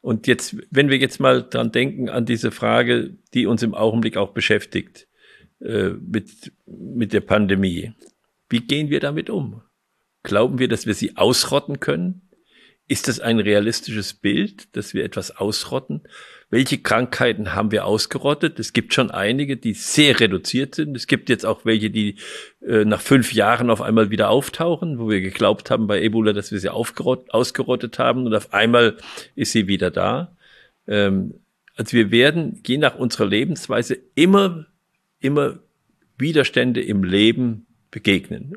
Und 0.00 0.26
jetzt, 0.26 0.56
wenn 0.70 0.90
wir 0.90 0.98
jetzt 0.98 1.20
mal 1.20 1.42
dran 1.48 1.70
denken 1.70 2.08
an 2.08 2.26
diese 2.26 2.50
Frage, 2.50 3.16
die 3.34 3.46
uns 3.46 3.62
im 3.62 3.74
Augenblick 3.74 4.16
auch 4.16 4.32
beschäftigt, 4.32 5.06
äh, 5.62 5.90
mit, 5.90 6.52
mit 6.66 7.12
der 7.12 7.20
Pandemie. 7.20 7.92
Wie 8.48 8.60
gehen 8.60 8.90
wir 8.90 8.98
damit 8.98 9.30
um? 9.30 9.62
Glauben 10.24 10.58
wir, 10.58 10.66
dass 10.66 10.86
wir 10.86 10.94
sie 10.94 11.16
ausrotten 11.16 11.78
können? 11.78 12.28
Ist 12.88 13.06
das 13.06 13.20
ein 13.20 13.38
realistisches 13.38 14.12
Bild, 14.12 14.76
dass 14.76 14.92
wir 14.92 15.04
etwas 15.04 15.30
ausrotten? 15.30 16.02
Welche 16.52 16.76
Krankheiten 16.76 17.54
haben 17.54 17.70
wir 17.72 17.86
ausgerottet? 17.86 18.60
Es 18.60 18.74
gibt 18.74 18.92
schon 18.92 19.10
einige, 19.10 19.56
die 19.56 19.72
sehr 19.72 20.20
reduziert 20.20 20.74
sind. 20.74 20.94
Es 20.94 21.06
gibt 21.06 21.30
jetzt 21.30 21.46
auch 21.46 21.64
welche, 21.64 21.88
die 21.88 22.16
äh, 22.60 22.84
nach 22.84 23.00
fünf 23.00 23.32
Jahren 23.32 23.70
auf 23.70 23.80
einmal 23.80 24.10
wieder 24.10 24.28
auftauchen, 24.28 24.98
wo 24.98 25.08
wir 25.08 25.22
geglaubt 25.22 25.70
haben 25.70 25.86
bei 25.86 26.02
Ebola, 26.02 26.34
dass 26.34 26.52
wir 26.52 26.60
sie 26.60 26.68
ausgerottet 26.68 27.98
haben 27.98 28.26
und 28.26 28.34
auf 28.34 28.52
einmal 28.52 28.98
ist 29.34 29.52
sie 29.52 29.66
wieder 29.66 29.90
da. 29.90 30.36
Ähm, 30.86 31.36
also 31.74 31.96
wir 31.96 32.10
werden 32.10 32.60
je 32.66 32.76
nach 32.76 32.96
unserer 32.96 33.24
Lebensweise 33.24 33.96
immer, 34.14 34.66
immer 35.20 35.58
Widerstände 36.18 36.82
im 36.82 37.02
Leben 37.02 37.64
begegnen. 37.90 38.52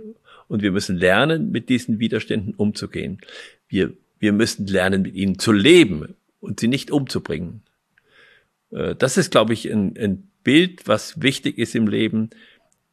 Und 0.49 0.61
wir 0.63 0.73
müssen 0.73 0.97
lernen, 0.97 1.49
mit 1.49 1.69
diesen 1.69 1.99
Widerständen 1.99 2.55
umzugehen. 2.55 3.21
Wir, 3.69 3.93
wir 4.19 4.33
müssen 4.33 4.67
lernen, 4.67 5.03
mit 5.03 5.15
ihnen 5.15 5.39
zu 5.39 5.53
leben 5.53 6.15
und 6.41 6.59
sie 6.59 6.67
nicht 6.67 6.91
umzubringen. 6.91 7.61
Äh, 8.71 8.95
das 8.95 9.17
ist, 9.17 9.31
glaube 9.31 9.53
ich, 9.53 9.71
ein, 9.71 9.95
ein 9.97 10.31
Bild, 10.43 10.87
was 10.87 11.21
wichtig 11.21 11.57
ist 11.57 11.75
im 11.75 11.87
Leben, 11.87 12.29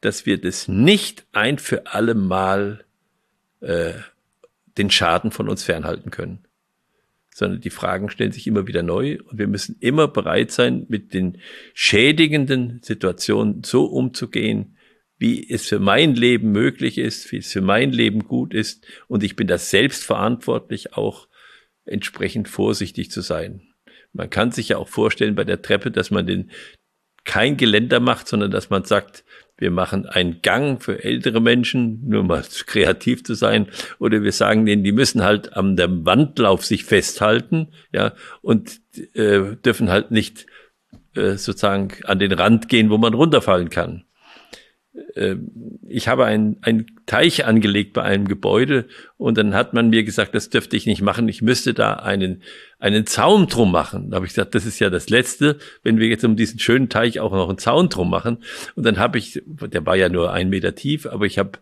dass 0.01 0.25
wir 0.25 0.39
das 0.39 0.67
nicht 0.67 1.25
ein 1.31 1.57
für 1.57 1.87
alle 1.87 2.13
Mal 2.13 2.83
äh, 3.61 3.93
den 4.77 4.89
Schaden 4.89 5.31
von 5.31 5.47
uns 5.47 5.63
fernhalten 5.63 6.11
können, 6.11 6.45
sondern 7.33 7.61
die 7.61 7.69
Fragen 7.69 8.09
stellen 8.09 8.31
sich 8.31 8.47
immer 8.47 8.67
wieder 8.67 8.83
neu 8.83 9.19
und 9.29 9.37
wir 9.37 9.47
müssen 9.47 9.77
immer 9.79 10.07
bereit 10.07 10.51
sein, 10.51 10.85
mit 10.89 11.13
den 11.13 11.37
schädigenden 11.73 12.81
Situationen 12.81 13.63
so 13.63 13.85
umzugehen, 13.85 14.77
wie 15.17 15.47
es 15.49 15.67
für 15.67 15.79
mein 15.79 16.15
Leben 16.15 16.51
möglich 16.51 16.97
ist, 16.97 17.31
wie 17.31 17.37
es 17.37 17.51
für 17.51 17.61
mein 17.61 17.91
Leben 17.91 18.27
gut 18.27 18.53
ist 18.53 18.85
und 19.07 19.23
ich 19.23 19.35
bin 19.35 19.47
da 19.47 19.57
selbst 19.57 20.03
verantwortlich, 20.03 20.93
auch 20.93 21.27
entsprechend 21.85 22.49
vorsichtig 22.49 23.11
zu 23.11 23.21
sein. 23.21 23.72
Man 24.13 24.29
kann 24.29 24.51
sich 24.51 24.69
ja 24.69 24.77
auch 24.77 24.87
vorstellen 24.87 25.35
bei 25.35 25.43
der 25.43 25.61
Treppe, 25.61 25.91
dass 25.91 26.11
man 26.11 26.27
den 26.27 26.51
kein 27.25 27.57
Geländer 27.57 27.99
macht, 27.99 28.27
sondern 28.27 28.51
dass 28.51 28.69
man 28.69 28.83
sagt, 28.83 29.23
wir 29.57 29.71
machen 29.71 30.05
einen 30.05 30.41
Gang 30.41 30.81
für 30.81 31.03
ältere 31.03 31.39
Menschen, 31.39 32.07
nur 32.07 32.23
mal 32.23 32.43
kreativ 32.65 33.23
zu 33.23 33.33
sein, 33.33 33.67
oder 33.99 34.23
wir 34.23 34.31
sagen 34.31 34.65
denen, 34.65 34.83
die 34.83 34.91
müssen 34.91 35.23
halt 35.23 35.55
am 35.55 35.75
der 35.75 36.05
Wandlauf 36.05 36.65
sich 36.65 36.85
festhalten, 36.85 37.69
ja, 37.91 38.13
und 38.41 38.81
äh, 39.13 39.55
dürfen 39.63 39.89
halt 39.89 40.11
nicht 40.11 40.47
äh, 41.15 41.35
sozusagen 41.35 41.89
an 42.03 42.19
den 42.19 42.31
Rand 42.33 42.69
gehen, 42.69 42.89
wo 42.89 42.97
man 42.97 43.13
runterfallen 43.13 43.69
kann. 43.69 44.03
Ähm, 45.15 45.79
ich 45.87 46.07
habe 46.07 46.25
einen, 46.25 46.57
einen 46.61 46.87
Teich 47.05 47.45
angelegt 47.45 47.93
bei 47.93 48.03
einem 48.03 48.27
Gebäude 48.27 48.85
und 49.17 49.37
dann 49.37 49.53
hat 49.53 49.73
man 49.73 49.89
mir 49.89 50.03
gesagt, 50.03 50.33
das 50.35 50.49
dürfte 50.49 50.75
ich 50.75 50.85
nicht 50.85 51.01
machen, 51.01 51.27
ich 51.27 51.41
müsste 51.41 51.73
da 51.73 51.93
einen, 51.93 52.41
einen 52.79 53.05
Zaun 53.05 53.47
drum 53.47 53.71
machen. 53.71 54.09
Da 54.09 54.15
habe 54.15 54.25
ich 54.25 54.33
gesagt, 54.33 54.55
das 54.55 54.65
ist 54.65 54.79
ja 54.79 54.89
das 54.89 55.09
Letzte, 55.09 55.57
wenn 55.83 55.99
wir 55.99 56.07
jetzt 56.07 56.25
um 56.25 56.35
diesen 56.35 56.59
schönen 56.59 56.89
Teich 56.89 57.19
auch 57.19 57.31
noch 57.31 57.49
einen 57.49 57.57
Zaun 57.57 57.89
drum 57.89 58.09
machen. 58.09 58.37
Und 58.75 58.85
dann 58.85 58.97
habe 58.97 59.17
ich, 59.17 59.41
der 59.45 59.85
war 59.85 59.95
ja 59.95 60.09
nur 60.09 60.33
ein 60.33 60.49
Meter 60.49 60.75
tief, 60.75 61.05
aber 61.05 61.25
ich 61.25 61.37
habe 61.37 61.59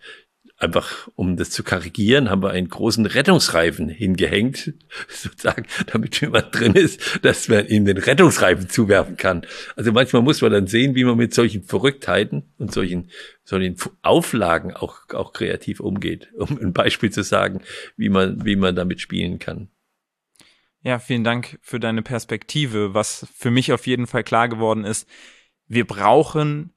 einfach, 0.62 1.10
um 1.16 1.38
das 1.38 1.50
zu 1.50 1.64
karikieren, 1.64 2.30
haben 2.30 2.44
wir 2.44 2.52
einen 2.52 2.70
großen 2.70 3.06
Rettungsreifen 3.06 3.90
hingehängt, 3.90 4.74
sozusagen, 5.08 5.66
damit 5.88 6.22
jemand 6.22 6.58
drin 6.58 6.74
ist, 6.74 7.20
dass 7.24 7.48
man 7.48 7.68
ihm 7.68 7.86
den 7.86 7.98
Rettungsreifen 7.98 8.70
zuwerfen 8.70 9.18
kann. 9.18 9.46
Also 9.76 9.92
manchmal 9.92 10.22
muss 10.22 10.42
man 10.42 10.52
dann 10.52 10.68
sehen, 10.68 10.96
wie 10.96 11.04
man 11.04 11.18
mit 11.18 11.34
solchen 11.34 11.64
Verrücktheiten 11.64 12.44
und 12.58 12.72
solchen, 12.72 13.10
solchen 13.44 13.76
Auflagen 14.02 14.74
auch, 14.74 15.10
auch 15.14 15.34
kreativ 15.34 15.80
umgeht, 15.80 16.30
um 16.38 16.60
ein 16.60 16.74
Beispiel 16.74 17.10
zu 17.10 17.24
sagen, 17.24 17.62
wie 17.98 18.10
man, 18.10 18.46
wie 18.46 18.56
man 18.56 18.76
damit 18.76 19.02
spielen 19.02 19.40
kann. 19.40 19.70
Ja, 20.84 20.98
vielen 20.98 21.24
Dank 21.24 21.60
für 21.62 21.80
deine 21.80 22.02
Perspektive. 22.02 22.94
Was 22.94 23.28
für 23.36 23.52
mich 23.52 23.72
auf 23.72 23.86
jeden 23.86 24.08
Fall 24.08 24.24
klar 24.24 24.50
geworden 24.50 24.84
ist, 24.84 25.08
wir 25.68 25.86
brauchen 25.86 26.74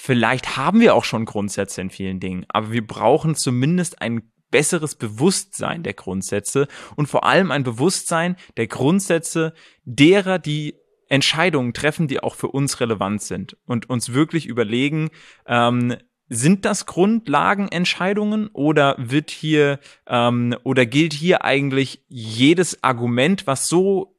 Vielleicht 0.00 0.56
haben 0.56 0.78
wir 0.80 0.94
auch 0.94 1.02
schon 1.02 1.24
Grundsätze 1.24 1.80
in 1.80 1.90
vielen 1.90 2.20
Dingen, 2.20 2.46
aber 2.48 2.70
wir 2.70 2.86
brauchen 2.86 3.34
zumindest 3.34 4.00
ein 4.00 4.30
besseres 4.48 4.94
Bewusstsein 4.94 5.82
der 5.82 5.92
Grundsätze 5.92 6.68
und 6.94 7.08
vor 7.08 7.24
allem 7.24 7.50
ein 7.50 7.64
Bewusstsein 7.64 8.36
der 8.56 8.68
Grundsätze 8.68 9.54
derer, 9.84 10.38
die 10.38 10.76
Entscheidungen 11.08 11.74
treffen, 11.74 12.06
die 12.06 12.22
auch 12.22 12.36
für 12.36 12.46
uns 12.46 12.78
relevant 12.78 13.22
sind. 13.22 13.56
Und 13.66 13.90
uns 13.90 14.12
wirklich 14.12 14.46
überlegen, 14.46 15.10
ähm, 15.46 15.96
sind 16.28 16.64
das 16.64 16.86
Grundlagenentscheidungen 16.86 18.50
oder 18.52 18.94
wird 18.98 19.30
hier 19.30 19.80
ähm, 20.06 20.54
oder 20.62 20.86
gilt 20.86 21.12
hier 21.12 21.44
eigentlich 21.44 22.04
jedes 22.06 22.84
Argument, 22.84 23.48
was 23.48 23.66
so 23.66 24.14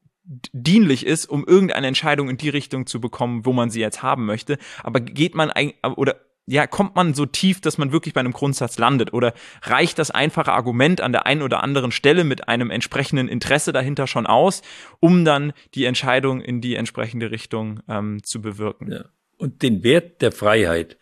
dienlich 0.54 1.06
ist, 1.06 1.26
um 1.26 1.46
irgendeine 1.46 1.88
Entscheidung 1.88 2.30
in 2.30 2.38
die 2.38 2.50
Richtung 2.50 2.86
zu 2.86 3.02
bekommen, 3.02 3.46
wo 3.46 3.54
man 3.54 3.70
sie 3.70 3.82
jetzt 3.82 4.04
haben 4.04 4.26
möchte. 4.26 4.58
Aber 4.84 5.00
geht 5.00 5.34
man 5.34 5.50
ein, 5.50 5.74
oder 5.96 6.18
ja, 6.46 6.66
kommt 6.68 6.96
man 6.96 7.14
so 7.14 7.26
tief, 7.26 7.62
dass 7.62 7.78
man 7.78 7.92
wirklich 7.92 8.14
bei 8.14 8.20
einem 8.20 8.34
Grundsatz 8.34 8.78
landet? 8.78 9.14
Oder 9.14 9.34
reicht 9.62 10.00
das 10.00 10.12
einfache 10.12 10.52
Argument 10.52 11.02
an 11.02 11.12
der 11.12 11.26
einen 11.26 11.42
oder 11.42 11.64
anderen 11.64 11.92
Stelle 11.92 12.24
mit 12.24 12.48
einem 12.48 12.72
entsprechenden 12.72 13.28
Interesse 13.28 13.72
dahinter 13.72 14.08
schon 14.08 14.26
aus, 14.26 14.62
um 15.00 15.26
dann 15.26 15.54
die 15.76 15.86
Entscheidung 15.86 16.42
in 16.42 16.62
die 16.62 16.76
entsprechende 16.76 17.32
Richtung 17.32 17.82
ähm, 17.88 18.24
zu 18.24 18.42
bewirken? 18.42 18.92
Ja. 18.92 19.06
Und 19.38 19.62
den 19.62 19.84
Wert 19.84 20.22
der 20.22 20.32
Freiheit 20.32 20.98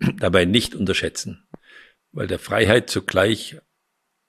dabei 0.18 0.44
nicht 0.44 0.74
unterschätzen, 0.74 1.48
weil 2.12 2.26
der 2.26 2.38
Freiheit 2.38 2.90
zugleich 2.90 3.58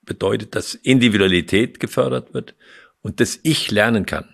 bedeutet, 0.02 0.54
dass 0.54 0.74
Individualität 0.74 1.80
gefördert 1.80 2.34
wird 2.34 2.54
und 3.02 3.20
dass 3.20 3.38
ich 3.42 3.70
lernen 3.70 4.06
kann. 4.06 4.28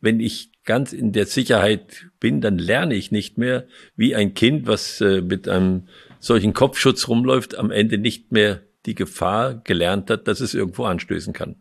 Wenn 0.00 0.20
ich 0.20 0.52
ganz 0.64 0.92
in 0.92 1.12
der 1.12 1.26
Sicherheit 1.26 2.06
bin, 2.20 2.40
dann 2.40 2.58
lerne 2.58 2.94
ich 2.94 3.10
nicht 3.10 3.38
mehr 3.38 3.66
wie 3.96 4.14
ein 4.14 4.34
Kind, 4.34 4.66
was 4.66 5.00
äh, 5.00 5.22
mit 5.22 5.48
einem 5.48 5.88
solchen 6.20 6.52
Kopfschutz 6.52 7.08
rumläuft, 7.08 7.56
am 7.56 7.70
Ende 7.70 7.98
nicht 7.98 8.30
mehr 8.30 8.62
die 8.86 8.94
Gefahr 8.94 9.54
gelernt 9.54 10.10
hat, 10.10 10.28
dass 10.28 10.40
es 10.40 10.54
irgendwo 10.54 10.84
anstößen 10.84 11.32
kann. 11.32 11.56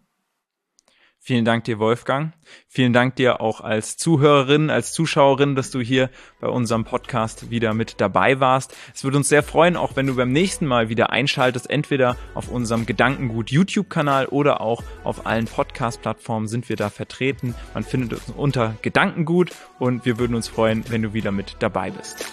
Vielen 1.28 1.44
Dank 1.44 1.66
dir, 1.66 1.78
Wolfgang. 1.78 2.32
Vielen 2.70 2.94
Dank 2.94 3.18
dir 3.18 3.42
auch 3.42 3.60
als 3.60 3.98
Zuhörerin, 3.98 4.70
als 4.70 4.94
Zuschauerin, 4.94 5.56
dass 5.56 5.72
du 5.72 5.82
hier 5.82 6.10
bei 6.40 6.48
unserem 6.48 6.86
Podcast 6.86 7.52
wieder 7.52 7.74
mit 7.74 8.00
dabei 8.00 8.40
warst. 8.40 8.74
Es 8.96 9.04
würde 9.04 9.18
uns 9.18 9.28
sehr 9.28 9.44
freuen, 9.44 9.76
auch 9.76 9.98
wenn 9.98 10.08
du 10.08 10.16
beim 10.16 10.32
nächsten 10.32 10.66
Mal 10.66 10.88
wieder 10.88 11.10
einschaltest, 11.10 11.70
entweder 11.70 12.16
auf 12.34 12.48
unserem 12.48 12.86
Gedankengut 12.86 13.52
YouTube-Kanal 13.52 14.28
oder 14.28 14.62
auch 14.62 14.84
auf 15.04 15.26
allen 15.26 15.48
Podcast-Plattformen 15.48 16.48
sind 16.48 16.70
wir 16.70 16.78
da 16.78 16.90
vertreten. 16.90 17.56
Man 17.74 17.84
findet 17.84 18.14
uns 18.14 18.30
unter 18.30 18.78
Gedankengut 18.82 19.52
und 19.80 20.06
wir 20.06 20.20
würden 20.20 20.34
uns 20.34 20.48
freuen, 20.48 20.86
wenn 20.88 21.02
du 21.02 21.12
wieder 21.12 21.34
mit 21.34 21.58
dabei 21.60 21.92
bist. 21.92 22.26